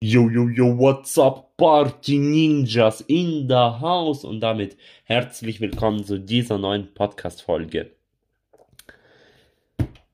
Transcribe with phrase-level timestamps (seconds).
[0.00, 6.20] Yo, yo, yo, what's up, Party Ninjas in the house und damit herzlich willkommen zu
[6.20, 7.90] dieser neuen Podcast-Folge.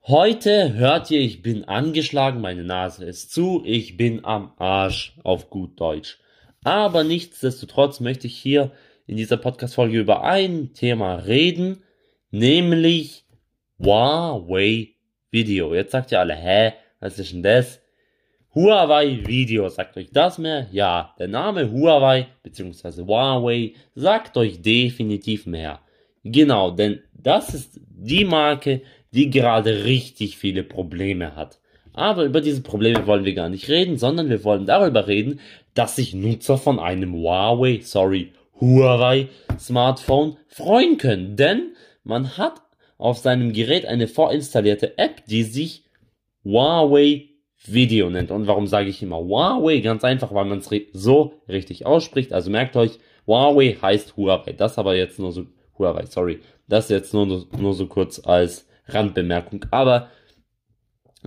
[0.04, 5.50] Heute hört ihr, ich bin angeschlagen, meine Nase ist zu, ich bin am Arsch auf
[5.50, 6.18] gut Deutsch.
[6.62, 8.72] Aber nichtsdestotrotz möchte ich hier
[9.06, 11.82] in dieser Podcast-Folge über ein Thema reden,
[12.30, 13.26] nämlich
[13.78, 14.94] Huawei
[15.30, 15.74] Video.
[15.74, 17.83] Jetzt sagt ihr alle, hä, was ist denn das?
[18.54, 20.68] Huawei Video, sagt euch das mehr?
[20.70, 23.02] Ja, der Name Huawei bzw.
[23.02, 25.80] Huawei sagt euch definitiv mehr.
[26.22, 31.58] Genau, denn das ist die Marke, die gerade richtig viele Probleme hat.
[31.94, 35.40] Aber über diese Probleme wollen wir gar nicht reden, sondern wir wollen darüber reden,
[35.74, 41.34] dass sich Nutzer von einem Huawei, sorry, Huawei Smartphone freuen können.
[41.34, 42.62] Denn man hat
[42.98, 45.82] auf seinem Gerät eine vorinstallierte App, die sich
[46.44, 47.33] Huawei
[47.66, 48.30] Video nennt.
[48.30, 49.80] Und warum sage ich immer Huawei?
[49.80, 52.32] Ganz einfach, weil man es so richtig ausspricht.
[52.32, 54.52] Also merkt euch, Huawei heißt Huawei.
[54.52, 55.46] Das aber jetzt nur so,
[55.78, 56.40] Huawei, sorry.
[56.68, 59.64] Das jetzt nur, nur so kurz als Randbemerkung.
[59.70, 60.08] Aber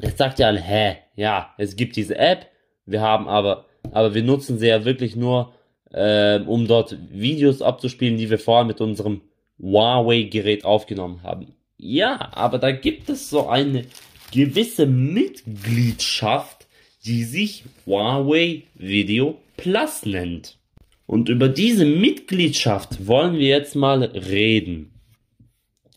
[0.02, 2.48] jetzt sagt ihr alle, hä, ja, es gibt diese App.
[2.86, 5.54] Wir haben aber, aber wir nutzen sie ja wirklich nur,
[5.92, 9.22] äh, um dort Videos abzuspielen, die wir vorher mit unserem
[9.60, 11.56] Huawei-Gerät aufgenommen haben.
[11.78, 13.86] Ja, aber da gibt es so eine
[14.32, 16.68] gewisse Mitgliedschaft,
[17.06, 20.58] die sich Huawei Video Plus nennt.
[21.06, 24.92] Und über diese Mitgliedschaft wollen wir jetzt mal reden.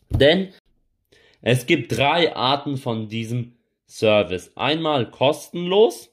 [0.08, 0.48] Denn
[1.42, 3.52] es gibt drei Arten von diesem
[3.86, 4.52] Service.
[4.56, 6.10] Einmal kostenlos,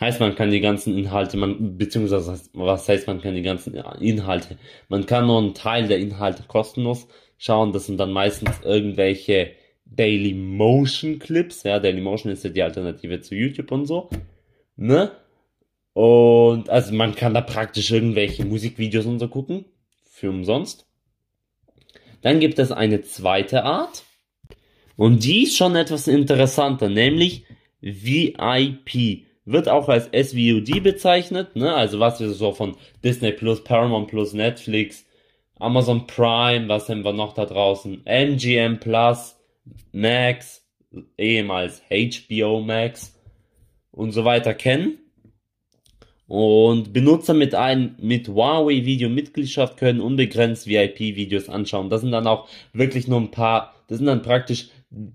[0.00, 4.58] heißt man kann die ganzen Inhalte, man, beziehungsweise was heißt man kann die ganzen Inhalte,
[4.88, 7.06] man kann nur einen Teil der Inhalte kostenlos
[7.38, 9.52] schauen, das sind dann meistens irgendwelche
[9.84, 11.62] Daily Motion Clips.
[11.62, 14.08] Ja, Daily Motion ist ja die Alternative zu YouTube und so.
[14.76, 15.12] Ne?
[15.92, 19.64] Und also man kann da praktisch irgendwelche Musikvideos und so gucken.
[20.10, 20.86] Für umsonst.
[22.22, 24.04] Dann gibt es eine zweite Art.
[24.96, 27.44] Und die ist schon etwas interessanter, nämlich
[27.80, 29.26] VIP.
[29.44, 31.74] Wird auch als SVOD bezeichnet, ne?
[31.74, 35.04] Also was wir so von Disney Plus, Paramount Plus, Netflix,
[35.58, 38.02] Amazon Prime, was haben wir noch da draußen?
[38.06, 39.33] MGM Plus,
[39.92, 40.66] Max,
[41.18, 43.18] ehemals HBO Max
[43.90, 44.98] und so weiter kennen.
[46.26, 51.90] Und Benutzer mit einem mit Huawei Video Mitgliedschaft können unbegrenzt VIP Videos anschauen.
[51.90, 54.70] Das sind dann auch wirklich nur ein paar, das sind dann praktisch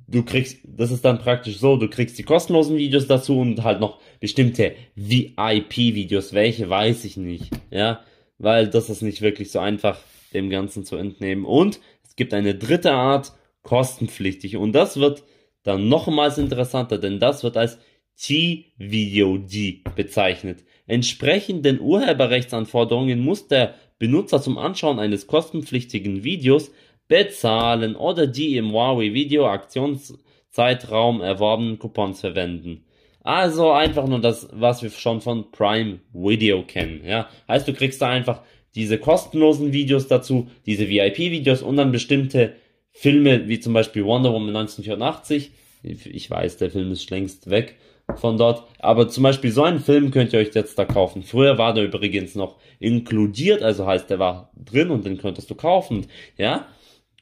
[0.07, 3.79] du kriegst, das ist dann praktisch so, du kriegst die kostenlosen Videos dazu und halt
[3.79, 6.33] noch bestimmte VIP-Videos.
[6.33, 8.01] Welche weiß ich nicht, ja,
[8.37, 9.99] weil das ist nicht wirklich so einfach,
[10.33, 11.45] dem Ganzen zu entnehmen.
[11.45, 13.33] Und es gibt eine dritte Art,
[13.69, 14.57] kostenpflichtig.
[14.57, 15.23] Und das wird
[15.61, 17.77] dann nochmals interessanter, denn das wird als
[18.17, 20.63] T-VOD bezeichnet.
[20.87, 26.71] Entsprechend den Urheberrechtsanforderungen muss der Benutzer zum Anschauen eines kostenpflichtigen Videos
[27.07, 32.85] bezahlen oder die im Huawei Video Aktionszeitraum erworbenen Coupons verwenden.
[33.21, 37.01] Also einfach nur das, was wir schon von Prime Video kennen.
[37.05, 38.41] Ja, heißt du kriegst da einfach
[38.73, 42.55] diese kostenlosen Videos dazu, diese VIP-Videos und dann bestimmte
[42.99, 45.51] Filme wie zum Beispiel Wonder Woman 1984.
[45.83, 47.77] Ich weiß, der Film ist längst weg
[48.15, 48.67] von dort.
[48.77, 51.23] Aber zum Beispiel so einen Film könnt ihr euch jetzt da kaufen.
[51.23, 55.55] Früher war der übrigens noch inkludiert, also heißt, der war drin und den könntest du
[55.55, 56.67] kaufen, ja.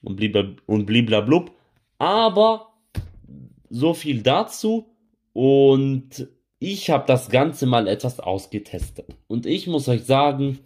[0.02, 1.52] Und blibla, und bliblablub.
[2.00, 2.74] Aber
[3.70, 4.88] so viel dazu.
[5.32, 6.28] Und
[6.58, 9.06] ich habe das Ganze mal etwas ausgetestet.
[9.28, 10.58] Und ich muss euch sagen,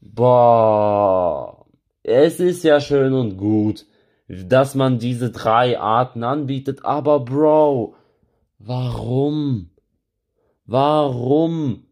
[0.00, 1.66] boah,
[2.02, 3.84] es ist ja schön und gut
[4.28, 7.94] dass man diese drei Arten anbietet, aber Bro,
[8.58, 9.70] warum?
[10.66, 11.84] Warum?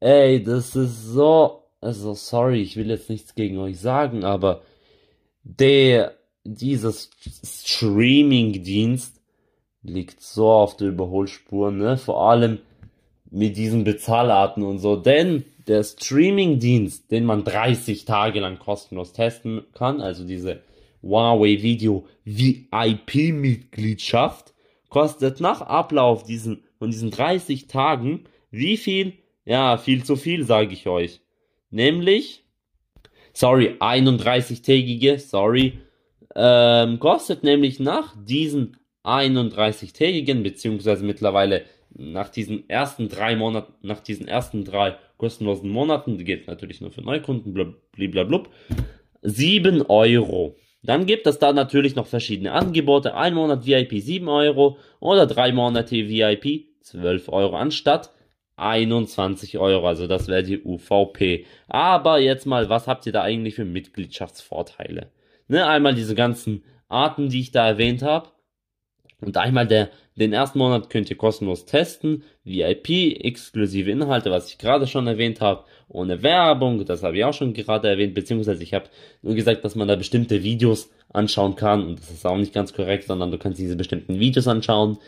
[0.00, 4.62] Ey, das ist so, also sorry, ich will jetzt nichts gegen euch sagen, aber
[5.42, 6.14] der,
[6.44, 7.10] dieses
[7.42, 9.20] Streaming-Dienst
[9.82, 11.96] liegt so auf der Überholspur, ne?
[11.96, 12.58] Vor allem
[13.30, 19.62] mit diesen Bezahlarten und so, denn der Streaming-Dienst, den man 30 Tage lang kostenlos testen
[19.74, 20.60] kann, also diese
[21.04, 24.54] Huawei Video VIP-Mitgliedschaft
[24.88, 29.14] kostet nach Ablauf diesen, von diesen 30 Tagen wie viel?
[29.44, 31.20] Ja, viel zu viel, sage ich euch.
[31.70, 32.44] Nämlich,
[33.32, 35.80] sorry, 31-tägige, sorry,
[36.36, 44.28] ähm, kostet nämlich nach diesen 31-tägigen, beziehungsweise mittlerweile nach diesen ersten drei Monaten, nach diesen
[44.28, 48.44] ersten drei kostenlosen Monaten, die geht natürlich nur für Neukunden, blablabla,
[49.22, 50.56] 7 Euro.
[50.84, 53.14] Dann gibt es da natürlich noch verschiedene Angebote.
[53.14, 58.10] Ein Monat VIP 7 Euro oder drei Monate VIP 12 Euro anstatt
[58.56, 61.46] 21 Euro, also das wäre die UVP.
[61.66, 65.10] Aber jetzt mal, was habt ihr da eigentlich für Mitgliedschaftsvorteile?
[65.48, 68.28] Ne, einmal diese ganzen Arten, die ich da erwähnt habe.
[69.24, 72.90] Und einmal der, den ersten Monat könnt ihr kostenlos testen, VIP,
[73.24, 77.54] exklusive Inhalte, was ich gerade schon erwähnt habe, ohne Werbung, das habe ich auch schon
[77.54, 78.86] gerade erwähnt, beziehungsweise ich habe
[79.22, 81.86] nur gesagt, dass man da bestimmte Videos anschauen kann.
[81.86, 84.98] Und das ist auch nicht ganz korrekt, sondern du kannst diese bestimmten Videos anschauen.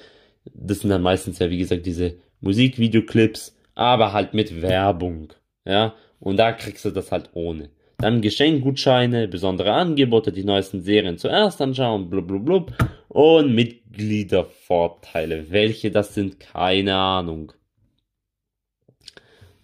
[0.54, 5.32] Das sind dann meistens ja, wie gesagt, diese Musikvideoclips, aber halt mit Werbung,
[5.64, 7.68] ja, und da kriegst du das halt ohne.
[7.98, 12.72] Dann Geschenkgutscheine, besondere Angebote, die neuesten Serien zuerst anschauen, blub, blub, blub.
[13.08, 15.50] Und Mitgliedervorteile.
[15.50, 17.52] Welche das sind, keine Ahnung.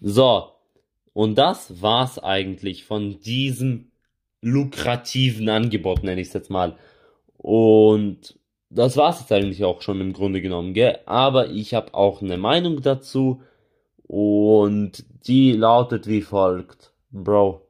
[0.01, 0.49] So.
[1.13, 3.93] Und das war's eigentlich von diesem
[4.41, 6.77] lukrativen Angebot, nenne ich es jetzt mal.
[7.37, 8.39] Und
[8.71, 11.01] das war's jetzt eigentlich auch schon im Grunde genommen, gell?
[11.05, 13.43] Aber ich habe auch eine Meinung dazu.
[14.05, 16.93] Und die lautet wie folgt.
[17.11, 17.62] Bro,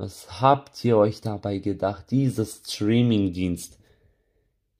[0.00, 2.10] was habt ihr euch dabei gedacht?
[2.10, 3.78] Dieser Streaming-Dienst.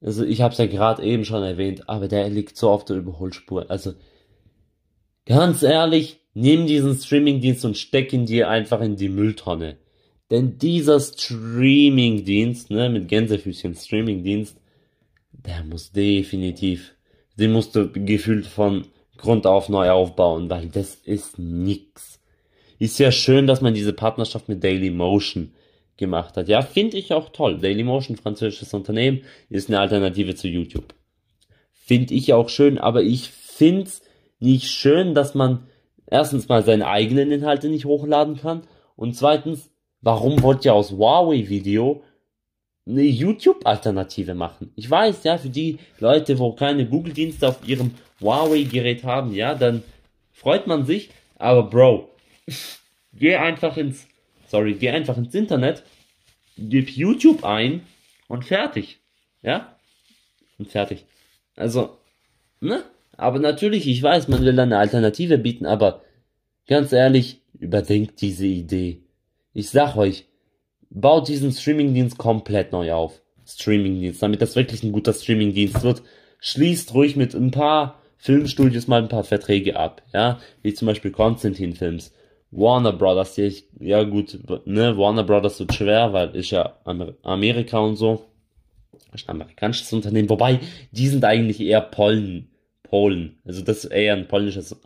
[0.00, 2.96] Also ich habe es ja gerade eben schon erwähnt, aber der liegt so auf der
[2.96, 3.70] Überholspur.
[3.70, 3.92] Also
[5.26, 9.76] ganz ehrlich, nimm diesen Streaming-Dienst und steck ihn dir einfach in die Mülltonne.
[10.30, 14.56] Denn dieser Streaming-Dienst, ne, mit Gänsefüßchen Streaming-Dienst,
[15.32, 16.94] der muss definitiv,
[17.36, 18.86] den musst du gefühlt von
[19.18, 22.19] Grund auf neu aufbauen, weil das ist nix.
[22.80, 25.52] Ist ja schön, dass man diese Partnerschaft mit Daily Motion
[25.98, 26.48] gemacht hat.
[26.48, 27.58] Ja, finde ich auch toll.
[27.58, 30.94] Daily Motion, französisches Unternehmen, ist eine Alternative zu YouTube.
[31.72, 34.02] Finde ich auch schön, aber ich finde es
[34.38, 35.66] nicht schön, dass man
[36.06, 38.62] erstens mal seine eigenen Inhalte nicht hochladen kann
[38.96, 42.02] und zweitens, warum wollt ihr aus Huawei-Video
[42.88, 44.72] eine YouTube-Alternative machen?
[44.74, 47.90] Ich weiß, ja, für die Leute, wo keine Google-Dienste auf ihrem
[48.22, 49.82] Huawei-Gerät haben, ja, dann
[50.32, 52.09] freut man sich, aber Bro,
[53.12, 54.06] geh einfach ins,
[54.46, 55.82] sorry, geh einfach ins Internet,
[56.56, 57.82] gib YouTube ein
[58.28, 59.00] und fertig.
[59.42, 59.76] Ja?
[60.58, 61.04] Und fertig.
[61.56, 61.98] Also,
[62.60, 62.84] ne?
[63.16, 66.02] Aber natürlich, ich weiß, man will eine Alternative bieten, aber
[66.66, 69.02] ganz ehrlich, überdenkt diese Idee.
[69.52, 70.26] Ich sag euch,
[70.88, 73.20] baut diesen Streamingdienst komplett neu auf.
[73.46, 76.02] Streamingdienst, damit das wirklich ein guter Streamingdienst wird.
[76.38, 81.10] Schließt ruhig mit ein paar Filmstudios mal ein paar Verträge ab, ja, wie zum Beispiel
[81.10, 82.12] Konstantin Films
[82.50, 87.14] Warner Brothers, die ich, ja gut, ne, Warner Brothers wird schwer, weil ist ja Amer
[87.22, 88.24] Amerika und so.
[89.12, 90.60] Ist ein amerikanisches Unternehmen, wobei,
[90.92, 92.50] die sind eigentlich eher Polen,
[92.82, 93.38] Polen.
[93.44, 94.76] Also das ist eher ein polnisches,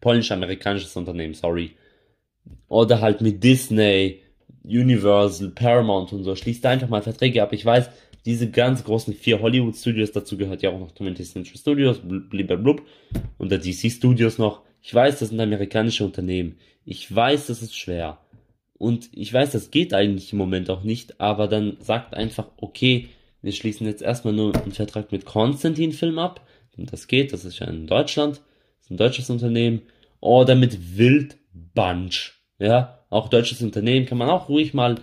[0.00, 1.72] polnisch-amerikanisches Unternehmen, sorry.
[2.68, 4.20] Oder halt mit Disney,
[4.64, 6.34] Universal, Paramount und so.
[6.34, 7.52] Schließt da einfach mal Verträge ab.
[7.52, 7.90] Ich weiß,
[8.24, 12.82] diese ganz großen vier Hollywood Studios, dazu gehört ja auch noch 20th Century Studios, blub,
[13.38, 14.62] und der DC Studios noch.
[14.82, 16.56] Ich weiß, das sind amerikanische Unternehmen.
[16.84, 18.18] Ich weiß, das ist schwer.
[18.76, 23.08] Und ich weiß, das geht eigentlich im Moment auch nicht, aber dann sagt einfach, okay,
[23.40, 26.46] wir schließen jetzt erstmal nur einen Vertrag mit Konstantin Film ab.
[26.76, 28.36] Und das geht, das ist ja in Deutschland,
[28.78, 29.82] das ist ein deutsches Unternehmen.
[30.20, 32.32] Oder mit Wild Bunch.
[32.58, 34.96] Ja, auch deutsches Unternehmen kann man auch ruhig mal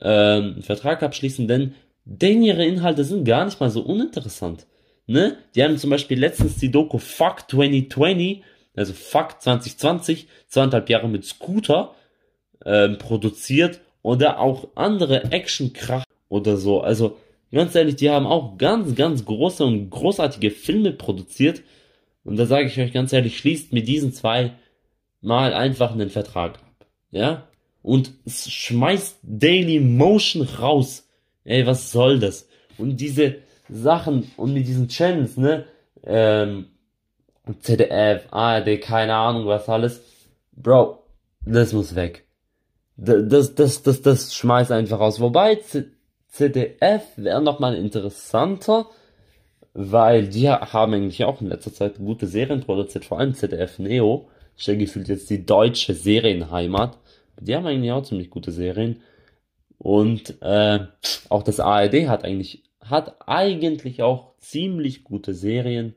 [0.00, 1.74] ähm, einen Vertrag abschließen, denn
[2.04, 4.66] denn ihre Inhalte sind gar nicht mal so uninteressant.
[5.06, 5.36] Ne?
[5.54, 8.42] Die haben zum Beispiel letztens die Doku Fuck 2020
[8.76, 11.94] also Fuck 2020, zweieinhalb Jahre mit Scooter
[12.64, 16.80] ähm, produziert oder auch andere Action-Krach oder so.
[16.80, 17.16] Also
[17.50, 21.62] ganz ehrlich, die haben auch ganz, ganz große und großartige Filme produziert.
[22.24, 24.52] Und da sage ich euch ganz ehrlich, schließt mit diesen zwei
[25.20, 26.86] mal einfach einen Vertrag ab.
[27.10, 27.48] Ja?
[27.82, 31.08] Und schmeißt Daily Motion raus.
[31.44, 32.48] Ey, was soll das?
[32.78, 33.36] Und diese
[33.68, 35.64] Sachen und mit diesen Channels, ne?
[36.04, 36.66] Ähm,
[37.60, 40.02] ZDF, ARD, keine Ahnung was alles.
[40.52, 41.02] Bro,
[41.44, 42.26] das muss weg.
[42.96, 45.20] Das, das, das, das schmeißt einfach raus.
[45.20, 45.60] Wobei
[46.28, 48.86] ZDF wäre nochmal interessanter,
[49.74, 54.28] weil die haben eigentlich auch in letzter Zeit gute Serien produziert, vor allem ZDF Neo.
[54.56, 56.98] Ich habe gefühlt jetzt die deutsche Serienheimat.
[57.40, 59.02] Die haben eigentlich auch ziemlich gute Serien.
[59.78, 60.80] Und äh,
[61.28, 65.94] auch das ARD hat eigentlich, hat eigentlich auch ziemlich gute Serien.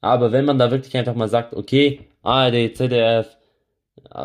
[0.00, 3.36] Aber wenn man da wirklich einfach mal sagt, okay, ARD, ZDF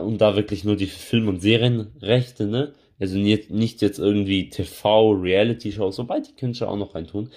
[0.03, 2.73] und da wirklich nur die Film- und Serienrechte, ne?
[2.99, 7.31] Also nicht, nicht jetzt irgendwie TV, Reality-Shows, wobei die schon auch noch reintun.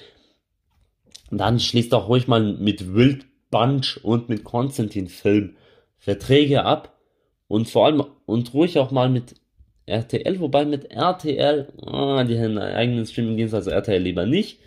[1.30, 5.56] Dann schließt auch ruhig mal mit Wild Bunch und mit Konstantin Film
[5.98, 6.96] Verträge ab
[7.48, 9.34] und vor allem und ruhig auch mal mit
[9.86, 14.58] RTL, wobei mit RTL, ah, die haben einen eigenen Streaming-Dienst, also RTL lieber nicht,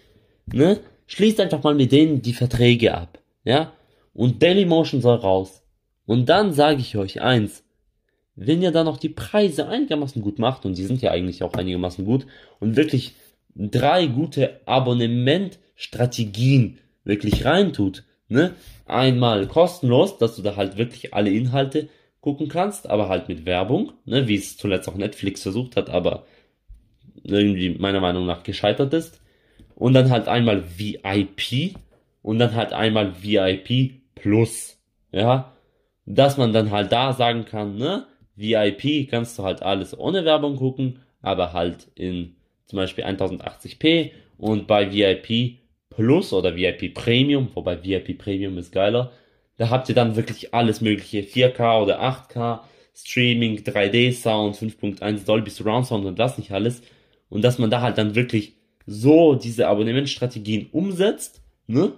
[0.52, 0.80] ne?
[1.08, 3.74] Schließt einfach mal mit denen die Verträge ab ja,
[4.14, 5.64] und Dailymotion soll raus.
[6.06, 7.64] Und dann sage ich euch eins,
[8.36, 11.54] wenn ihr dann noch die Preise einigermaßen gut macht, und die sind ja eigentlich auch
[11.54, 12.26] einigermaßen gut,
[12.60, 13.16] und wirklich
[13.56, 18.54] drei gute Abonnementstrategien wirklich reintut, ne?
[18.86, 21.90] Einmal kostenlos, dass du da halt wirklich alle Inhalte
[22.22, 24.28] gucken kannst, aber halt mit Werbung, ne?
[24.28, 26.26] Wie es zuletzt auch Netflix versucht hat, aber
[27.24, 29.20] irgendwie meiner Meinung nach gescheitert ist.
[29.76, 31.76] Und dann halt einmal VIP
[32.30, 34.78] und dann halt einmal VIP Plus,
[35.12, 35.52] ja?
[36.06, 38.06] Dass man dann halt da sagen kann, ne?
[38.36, 42.36] VIP kannst du halt alles ohne Werbung gucken, aber halt in
[42.68, 45.58] zum Beispiel 1080p und bei VIP
[45.90, 49.12] Plus oder VIP Premium, wobei VIP Premium ist geiler,
[49.58, 52.60] da habt ihr dann wirklich alles mögliche, 4K oder 8K,
[52.94, 56.84] Streaming, 3D Sound, 5.1 Dolby Surround Sound und das nicht alles
[57.30, 58.54] und dass man da halt dann wirklich
[58.86, 61.94] so diese Abonnementstrategien umsetzt, ne?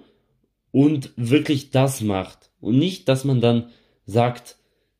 [0.72, 3.70] Und wirklich das macht und nicht, dass man dann
[4.06, 4.58] sagt,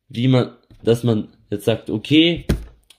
[0.08, 0.52] wie man
[0.82, 2.46] dass man jetzt sagt, okay,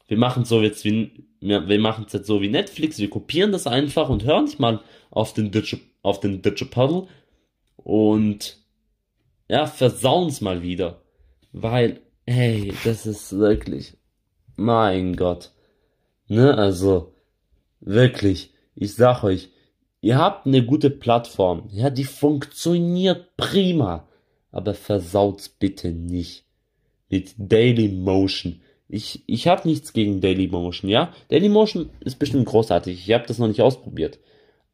[0.08, 3.68] wir machen so jetzt wie, wir machen es jetzt so wie Netflix, wir kopieren das
[3.68, 7.08] einfach und hören nicht mal auf den Digi, auf den Digipaddle
[7.76, 8.58] und
[9.50, 11.02] ja, versauen es mal wieder.
[11.52, 13.98] Weil, hey, das ist wirklich,
[14.56, 15.52] mein Gott.
[16.28, 17.14] Ne, also,
[17.80, 19.50] wirklich, ich sag euch,
[20.04, 24.06] ihr habt eine gute Plattform, ja, die funktioniert prima,
[24.52, 26.44] aber versaut's bitte nicht
[27.10, 28.62] mit Dailymotion.
[28.90, 31.14] Ich, ich habe nichts gegen Dailymotion, ja.
[31.30, 33.00] Dailymotion ist bestimmt großartig.
[33.00, 34.20] Ich habe das noch nicht ausprobiert.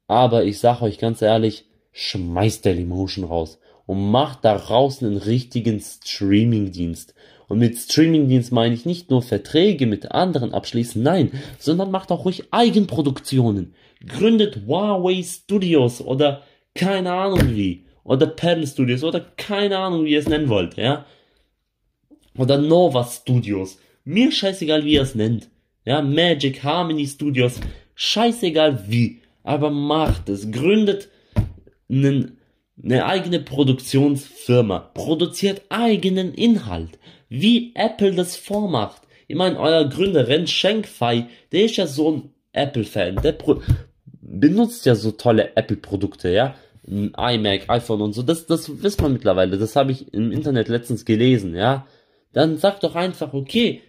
[0.07, 7.13] Aber ich sage euch ganz ehrlich, schmeißt Dailymotion raus und macht daraus einen richtigen Streamingdienst.
[7.47, 12.25] Und mit Streamingdienst meine ich nicht nur Verträge mit anderen abschließen, nein, sondern macht auch
[12.25, 13.75] ruhig Eigenproduktionen.
[14.05, 16.43] Gründet Huawei Studios oder
[16.75, 17.85] keine Ahnung wie.
[18.03, 21.05] Oder Pedal Studios oder keine Ahnung wie ihr es nennen wollt, ja
[22.39, 23.79] oder Nova Studios.
[24.05, 25.49] Mir scheißegal, wie ihr es nennt.
[25.85, 27.59] Ja, Magic Harmony Studios.
[27.95, 29.21] Scheißegal wie.
[29.43, 30.49] Aber macht es.
[30.51, 31.09] Gründet
[31.89, 32.37] einen,
[32.81, 34.79] eine eigene Produktionsfirma.
[34.93, 36.97] Produziert eigenen Inhalt.
[37.27, 39.01] Wie Apple das vormacht.
[39.27, 43.17] Ich meine, euer Gründer Ren Shenkfei, der ist ja so ein Apple-Fan.
[43.17, 43.33] Der
[44.31, 46.55] benutzt ja so tolle Apple-Produkte, ja.
[46.87, 48.23] Ein iMac, iPhone und so.
[48.23, 49.57] Das, das wisst man mittlerweile.
[49.57, 51.85] Das habe ich im Internet letztens gelesen, ja
[52.33, 53.81] dann sag doch einfach, okay,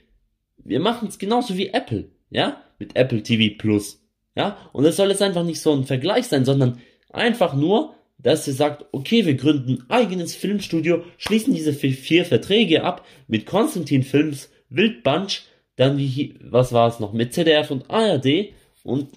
[0.58, 4.02] wir machen es genauso wie Apple, ja, mit Apple TV Plus,
[4.34, 6.80] ja, und es soll jetzt einfach nicht so ein Vergleich sein, sondern
[7.12, 12.84] einfach nur, dass ihr sagt, okay, wir gründen ein eigenes Filmstudio, schließen diese vier Verträge
[12.84, 15.42] ab mit Konstantin Films, Wildbunch,
[15.76, 18.52] dann wie, was war es noch, mit ZDF und ARD
[18.84, 19.08] und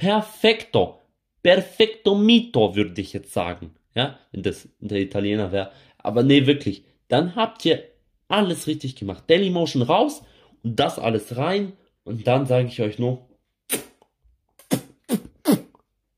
[0.00, 0.98] perfekto,
[1.42, 6.84] perfekto mito, würde ich jetzt sagen, ja, wenn das der Italiener wäre, aber nee, wirklich,
[7.08, 7.84] dann habt ihr
[8.28, 9.24] alles richtig gemacht.
[9.28, 10.22] Dailymotion raus
[10.62, 13.28] und das alles rein und dann sage ich euch nur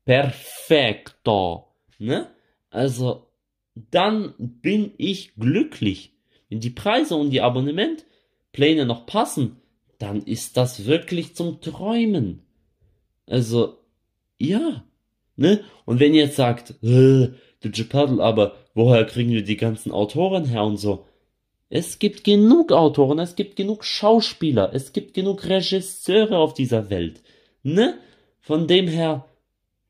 [0.05, 1.67] perfekto.
[1.99, 2.29] Ne?
[2.69, 3.27] Also
[3.75, 6.13] dann bin ich glücklich.
[6.47, 9.61] Wenn die Preise und die Abonnementpläne noch passen,
[9.97, 12.45] dann ist das wirklich zum Träumen.
[13.27, 13.77] Also,
[14.37, 14.83] ja.
[15.35, 15.63] Ne?
[15.85, 17.29] Und wenn ihr jetzt sagt, äh,
[17.63, 21.05] Digipaddle, aber woher kriegen wir die ganzen Autoren her und so?
[21.69, 27.21] Es gibt genug Autoren, es gibt genug Schauspieler, es gibt genug Regisseure auf dieser Welt.
[27.63, 27.95] Ne?
[28.41, 29.25] Von dem her,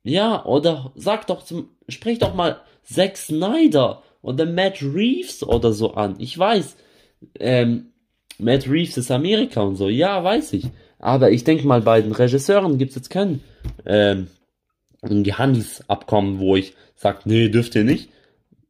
[0.04, 5.94] ja, oder sag doch zum, sprich doch mal Zack Snyder oder Matt Reeves oder so
[5.94, 6.16] an.
[6.20, 6.78] Ich weiß,
[7.40, 7.88] ähm,
[8.38, 10.66] Matt Reeves ist Amerika und so, ja, weiß ich.
[11.04, 13.42] Aber ich denke mal, bei den Regisseuren gibt's jetzt kein,
[13.86, 14.28] ähm,
[15.04, 18.08] Handelsabkommen, wo ich sage, nee, dürft ihr nicht.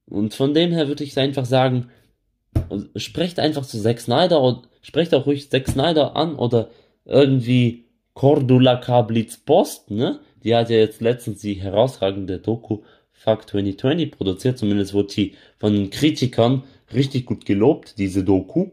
[0.09, 1.91] Und von dem her würde ich einfach sagen,
[2.95, 6.71] sprecht einfach zu Zack Snyder und sprecht auch ruhig Zack Snyder an oder
[7.05, 7.85] irgendwie
[8.15, 10.19] Cordula Kablitz Post, ne?
[10.43, 12.79] Die hat ja jetzt letztens die herausragende Doku
[13.11, 18.71] Fuck 2020 produziert, zumindest wurde die von den Kritikern richtig gut gelobt, diese Doku.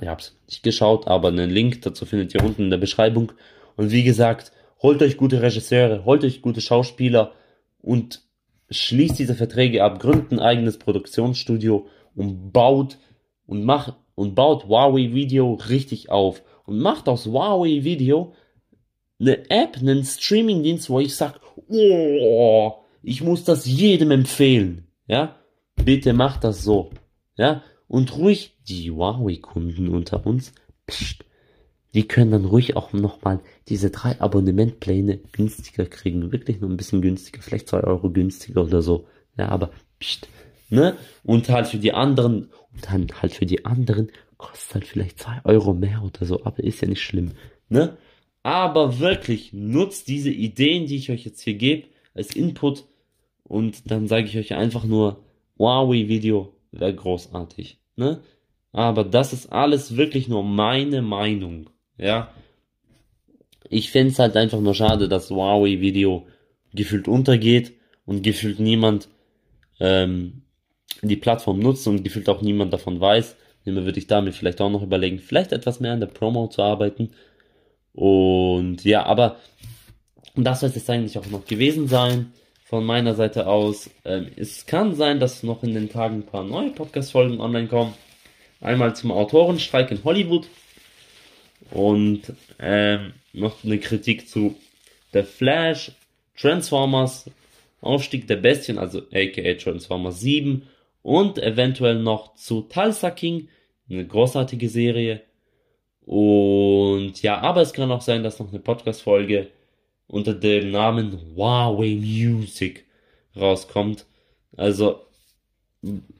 [0.00, 3.32] Ich hab's nicht geschaut, aber einen Link dazu findet ihr unten in der Beschreibung.
[3.76, 7.32] Und wie gesagt, holt euch gute Regisseure, holt euch gute Schauspieler
[7.80, 8.22] und
[8.70, 12.98] schließt diese Verträge ab, gründet ein eigenes Produktionsstudio und baut
[13.46, 18.34] und macht und baut Huawei Video richtig auf und macht aus Huawei Video
[19.18, 22.72] eine App, einen Streamingdienst, wo ich sag, oh,
[23.02, 25.36] ich muss das jedem empfehlen, ja?
[25.84, 26.90] Bitte macht das so,
[27.36, 27.62] ja?
[27.88, 30.52] Und ruhig die Huawei Kunden unter uns,
[30.88, 31.24] pst,
[31.94, 36.30] die können dann ruhig auch nochmal diese drei Abonnementpläne günstiger kriegen.
[36.30, 39.06] Wirklich nur ein bisschen günstiger, vielleicht zwei Euro günstiger oder so.
[39.36, 40.28] Ja, aber pst,
[40.68, 40.96] ne?
[41.24, 45.40] Und halt für die anderen, und dann halt für die anderen kostet halt vielleicht zwei
[45.44, 47.32] Euro mehr oder so, aber ist ja nicht schlimm,
[47.68, 47.96] ne?
[48.42, 52.86] Aber wirklich nutzt diese Ideen, die ich euch jetzt hier gebe, als Input
[53.42, 55.24] und dann sage ich euch einfach nur,
[55.58, 58.22] Huawei-Video wäre großartig, ne?
[58.72, 62.32] Aber das ist alles wirklich nur meine Meinung, ja?
[63.68, 66.26] Ich find's halt einfach nur schade, dass Huawei-Video
[66.72, 67.72] gefühlt untergeht
[68.04, 69.08] und gefühlt niemand
[69.78, 70.42] ähm,
[71.02, 73.36] die Plattform nutzt und gefühlt auch niemand davon weiß.
[73.64, 76.62] Immer würde ich damit vielleicht auch noch überlegen, vielleicht etwas mehr an der Promo zu
[76.62, 77.10] arbeiten.
[77.92, 79.36] Und ja, aber
[80.34, 82.32] das soll es jetzt eigentlich auch noch gewesen sein
[82.64, 83.90] von meiner Seite aus.
[84.04, 87.94] Ähm, es kann sein, dass noch in den Tagen ein paar neue Podcast-Folgen online kommen.
[88.60, 90.46] Einmal zum Autorenstreik in Hollywood
[91.70, 92.22] und
[92.58, 94.56] ähm, noch eine Kritik zu
[95.12, 95.92] The Flash,
[96.36, 97.30] Transformers,
[97.80, 100.66] Aufstieg der Bestien, also aka Transformers 7
[101.02, 103.48] und eventuell noch zu Tulsa King,
[103.88, 105.22] eine großartige Serie.
[106.04, 109.48] Und ja, aber es kann auch sein, dass noch eine Podcast-Folge
[110.06, 112.84] unter dem Namen Huawei Music
[113.36, 114.06] rauskommt.
[114.56, 115.00] Also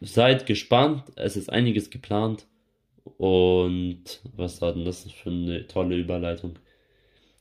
[0.00, 2.46] seid gespannt, es ist einiges geplant.
[3.18, 6.58] Und was war denn das für eine tolle Überleitung?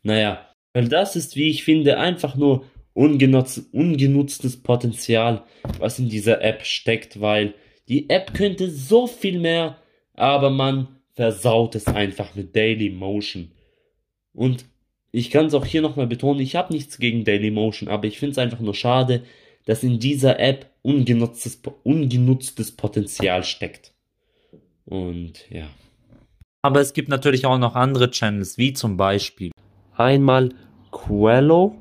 [0.04, 5.44] Naja, weil das ist, wie ich finde, einfach nur ungenutz, ungenutztes Potenzial,
[5.80, 7.54] was in dieser App steckt, weil
[7.88, 9.78] die App könnte so viel mehr,
[10.14, 13.52] aber man versaut es einfach mit Daily Motion.
[14.34, 14.66] Und
[15.12, 18.20] ich kann es auch hier nochmal betonen, ich habe nichts gegen Daily Motion, aber ich
[18.20, 19.24] finde es einfach nur schade,
[19.66, 23.94] dass in dieser App ungenutztes, ungenutztes Potenzial steckt.
[24.86, 25.68] Und ja.
[26.62, 29.52] Aber es gibt natürlich auch noch andere Channels, wie zum Beispiel
[29.96, 30.50] einmal
[30.92, 31.76] Quello,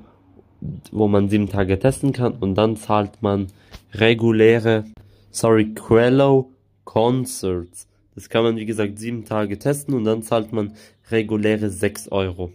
[0.92, 3.48] wo man sieben Tage testen kann und dann zahlt man
[3.92, 4.84] reguläre,
[5.30, 6.52] sorry, Quello
[6.84, 7.88] Concerts.
[8.14, 10.74] Das kann man wie gesagt sieben Tage testen und dann zahlt man
[11.10, 12.52] reguläre 6 Euro.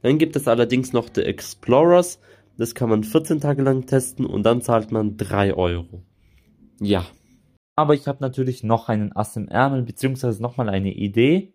[0.00, 2.18] Dann gibt es allerdings noch The Explorers,
[2.56, 6.02] das kann man 14 Tage lang testen und dann zahlt man 3 Euro.
[6.80, 7.06] Ja.
[7.76, 11.54] Aber ich habe natürlich noch einen Ass im Ärmel, beziehungsweise nochmal eine Idee.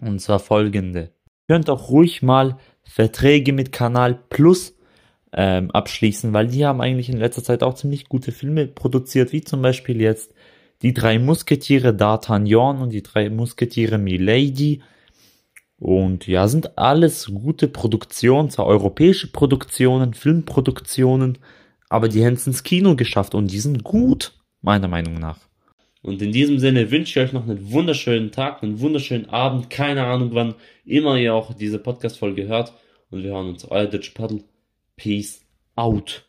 [0.00, 1.10] Und zwar folgende.
[1.48, 4.76] Ihr könnt auch ruhig mal Verträge mit Kanal Plus
[5.32, 9.42] ähm, abschließen, weil die haben eigentlich in letzter Zeit auch ziemlich gute Filme produziert, wie
[9.42, 10.32] zum Beispiel jetzt
[10.82, 14.82] die drei Musketiere D'Artagnan und die drei Musketiere Milady.
[15.82, 21.38] Und ja, sind alles gute Produktionen, zwar europäische Produktionen, Filmproduktionen,
[21.88, 25.40] aber die haben es ins Kino geschafft und die sind gut, meiner Meinung nach.
[26.00, 30.04] Und in diesem Sinne wünsche ich euch noch einen wunderschönen Tag, einen wunderschönen Abend, keine
[30.04, 32.72] Ahnung wann immer ihr auch diese Podcast-Folge hört.
[33.10, 33.64] Und wir hören uns.
[33.64, 34.44] Euer Ditch Paddle.
[34.94, 36.28] Peace out.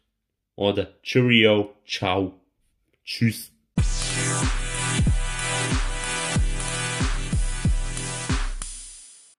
[0.55, 1.75] Oder Cheerio.
[1.85, 2.33] Ciao.
[3.05, 3.52] Tschüss.